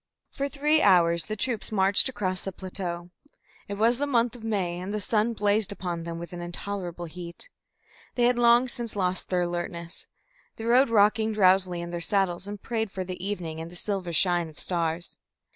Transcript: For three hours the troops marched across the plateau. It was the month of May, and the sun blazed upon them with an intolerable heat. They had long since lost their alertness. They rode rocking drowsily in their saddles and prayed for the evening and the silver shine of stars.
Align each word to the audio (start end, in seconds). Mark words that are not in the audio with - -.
For 0.31 0.49
three 0.49 0.81
hours 0.81 1.27
the 1.27 1.35
troops 1.35 1.71
marched 1.71 2.09
across 2.09 2.41
the 2.41 2.51
plateau. 2.51 3.11
It 3.67 3.75
was 3.75 3.99
the 3.99 4.07
month 4.07 4.35
of 4.35 4.43
May, 4.43 4.79
and 4.79 4.91
the 4.91 4.99
sun 4.99 5.33
blazed 5.33 5.71
upon 5.71 6.05
them 6.05 6.17
with 6.17 6.33
an 6.33 6.41
intolerable 6.41 7.05
heat. 7.05 7.49
They 8.15 8.23
had 8.23 8.39
long 8.39 8.67
since 8.67 8.95
lost 8.95 9.29
their 9.29 9.43
alertness. 9.43 10.07
They 10.55 10.63
rode 10.65 10.89
rocking 10.89 11.33
drowsily 11.33 11.81
in 11.81 11.91
their 11.91 12.01
saddles 12.01 12.47
and 12.47 12.59
prayed 12.59 12.89
for 12.89 13.03
the 13.03 13.23
evening 13.23 13.61
and 13.61 13.69
the 13.69 13.75
silver 13.75 14.11
shine 14.11 14.49
of 14.49 14.57
stars. 14.57 15.19